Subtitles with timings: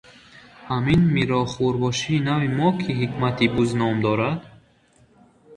[0.67, 4.39] Ҳамин мирохурбошии нави мо, ки Ҳикмати Буз ном дорад?